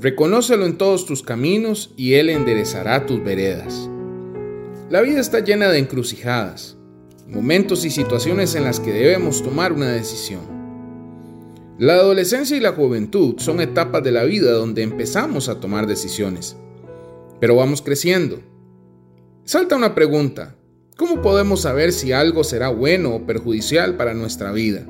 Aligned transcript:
Reconócelo 0.00 0.64
en 0.64 0.78
todos 0.78 1.04
tus 1.04 1.22
caminos 1.22 1.92
y 1.94 2.14
Él 2.14 2.30
enderezará 2.30 3.04
tus 3.04 3.22
veredas. 3.22 3.90
La 4.88 5.02
vida 5.02 5.20
está 5.20 5.40
llena 5.40 5.68
de 5.68 5.78
encrucijadas, 5.78 6.78
momentos 7.28 7.84
y 7.84 7.90
situaciones 7.90 8.54
en 8.54 8.64
las 8.64 8.80
que 8.80 8.94
debemos 8.94 9.42
tomar 9.42 9.74
una 9.74 9.90
decisión. 9.90 10.40
La 11.78 11.96
adolescencia 11.96 12.56
y 12.56 12.60
la 12.60 12.72
juventud 12.72 13.34
son 13.40 13.60
etapas 13.60 14.02
de 14.02 14.10
la 14.10 14.24
vida 14.24 14.52
donde 14.52 14.82
empezamos 14.82 15.50
a 15.50 15.60
tomar 15.60 15.86
decisiones, 15.86 16.56
pero 17.38 17.56
vamos 17.56 17.82
creciendo. 17.82 18.40
Salta 19.44 19.76
una 19.76 19.94
pregunta, 19.94 20.56
¿cómo 20.96 21.20
podemos 21.20 21.60
saber 21.60 21.92
si 21.92 22.12
algo 22.12 22.42
será 22.42 22.70
bueno 22.70 23.16
o 23.16 23.26
perjudicial 23.26 23.98
para 23.98 24.14
nuestra 24.14 24.50
vida? 24.50 24.86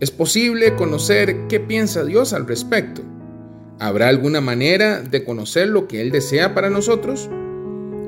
¿Es 0.00 0.10
posible 0.10 0.76
conocer 0.76 1.46
qué 1.46 1.60
piensa 1.60 2.06
Dios 2.06 2.32
al 2.32 2.46
respecto? 2.46 3.02
¿Habrá 3.80 4.08
alguna 4.08 4.40
manera 4.40 5.00
de 5.00 5.24
conocer 5.24 5.68
lo 5.68 5.88
que 5.88 6.00
Él 6.00 6.10
desea 6.10 6.54
para 6.54 6.70
nosotros? 6.70 7.28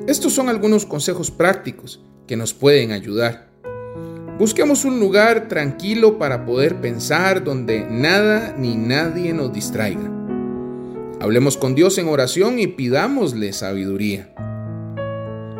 Estos 0.06 0.32
son 0.32 0.48
algunos 0.48 0.86
consejos 0.86 1.30
prácticos 1.30 2.00
que 2.26 2.36
nos 2.36 2.54
pueden 2.54 2.92
ayudar. 2.92 3.48
Busquemos 4.38 4.84
un 4.84 5.00
lugar 5.00 5.48
tranquilo 5.48 6.18
para 6.18 6.44
poder 6.44 6.76
pensar 6.80 7.42
donde 7.42 7.84
nada 7.88 8.54
ni 8.56 8.76
nadie 8.76 9.32
nos 9.32 9.52
distraiga. 9.52 10.12
Hablemos 11.20 11.56
con 11.56 11.74
Dios 11.74 11.98
en 11.98 12.08
oración 12.08 12.58
y 12.58 12.66
pidámosle 12.66 13.52
sabiduría. 13.52 14.32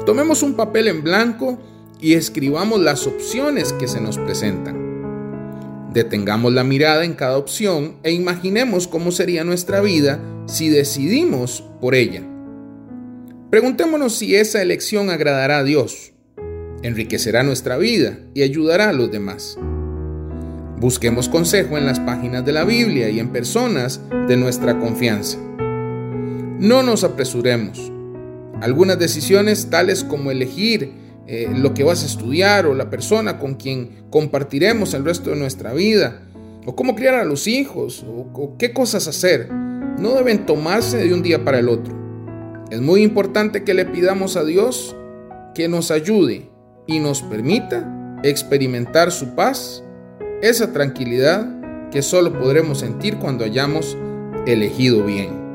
Tomemos 0.05 0.43
un 0.43 0.55
papel 0.55 0.89
en 0.89 1.03
blanco 1.03 1.59
y 2.01 2.13
escribamos 2.15 2.81
las 2.81 3.07
opciones 3.07 3.73
que 3.73 3.89
se 3.89 4.01
nos 4.01 4.19
presentan. 4.19 4.86
Detengamos 5.97 6.53
la 6.53 6.63
mirada 6.63 7.07
en 7.07 7.15
cada 7.15 7.39
opción 7.39 7.97
e 8.03 8.13
imaginemos 8.13 8.87
cómo 8.87 9.11
sería 9.13 9.45
nuestra 9.45 9.81
vida 9.81 10.21
si 10.45 10.69
decidimos 10.69 11.65
por 11.81 11.95
ella. 11.95 12.21
Preguntémonos 13.49 14.15
si 14.15 14.37
esa 14.37 14.61
elección 14.61 15.09
agradará 15.09 15.57
a 15.57 15.65
Dios, 15.65 16.13
enriquecerá 16.83 17.45
nuestra 17.45 17.79
vida 17.79 18.19
y 18.35 18.43
ayudará 18.43 18.91
a 18.91 18.93
los 18.93 19.11
demás. 19.11 19.59
Busquemos 20.77 21.31
consejo 21.31 21.79
en 21.79 21.87
las 21.87 21.99
páginas 21.99 22.45
de 22.45 22.53
la 22.53 22.65
Biblia 22.65 23.09
y 23.09 23.19
en 23.19 23.31
personas 23.31 24.03
de 24.29 24.37
nuestra 24.37 24.79
confianza. 24.79 25.39
No 26.59 26.83
nos 26.83 27.05
apresuremos. 27.05 27.91
Algunas 28.61 28.99
decisiones 28.99 29.71
tales 29.71 30.05
como 30.05 30.31
elegir 30.31 31.06
eh, 31.27 31.49
lo 31.55 31.75
que 31.75 31.85
vas 31.85 32.03
a 32.03 32.07
estudiar 32.07 32.67
o 32.67 32.75
la 32.75 32.91
persona 32.91 33.39
con 33.39 33.55
quien 33.55 34.07
compartiremos 34.11 34.95
el 34.95 35.05
resto 35.05 35.31
de 35.31 35.37
nuestra 35.37 35.73
vida, 35.73 36.23
o 36.65 36.75
cómo 36.75 36.95
criar 36.95 37.15
a 37.15 37.25
los 37.25 37.47
hijos, 37.47 38.05
o, 38.09 38.29
o 38.33 38.57
qué 38.59 38.73
cosas 38.73 39.09
hacer, 39.09 39.53
no 39.53 40.15
deben 40.15 40.47
tomarse 40.47 40.99
de 40.99 41.13
un 41.15 41.23
día 41.23 41.45
para 41.45 41.59
el 41.59 41.69
otro. 41.69 41.95
Es 42.71 42.81
muy 42.81 43.03
importante 43.03 43.65
que 43.65 43.75
le 43.75 43.85
pidamos 43.85 44.37
a 44.37 44.45
Dios 44.45 44.97
que 45.55 45.69
nos 45.69 45.91
ayude 45.91 46.51
y 46.87 46.99
nos 46.99 47.23
permita 47.23 48.19
experimentar 48.23 49.11
su 49.11 49.35
paz, 49.35 49.83
esa 50.43 50.73
tranquilidad 50.73 51.49
que 51.91 52.03
solo 52.03 52.39
podremos 52.39 52.81
sentir 52.81 53.17
cuando 53.17 53.45
hayamos 53.45 53.97
elegido 54.47 55.05
bien. 55.05 55.47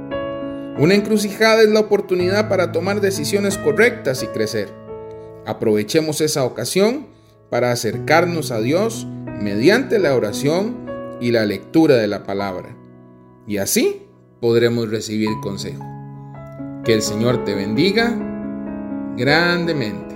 Una 0.79 0.95
encrucijada 0.95 1.61
es 1.61 1.69
la 1.69 1.81
oportunidad 1.81 2.49
para 2.49 2.71
tomar 2.71 3.01
decisiones 3.01 3.57
correctas 3.57 4.23
y 4.23 4.27
crecer. 4.27 4.80
Aprovechemos 5.45 6.21
esa 6.21 6.45
ocasión 6.45 7.07
para 7.49 7.71
acercarnos 7.71 8.51
a 8.51 8.59
Dios 8.59 9.07
mediante 9.41 9.99
la 9.99 10.15
oración 10.15 10.85
y 11.19 11.31
la 11.31 11.45
lectura 11.45 11.95
de 11.95 12.07
la 12.07 12.23
palabra. 12.23 12.75
Y 13.47 13.57
así 13.57 14.03
podremos 14.39 14.89
recibir 14.89 15.29
consejo. 15.41 15.83
Que 16.83 16.93
el 16.93 17.01
Señor 17.01 17.43
te 17.43 17.53
bendiga 17.55 18.15
grandemente. 19.17 20.10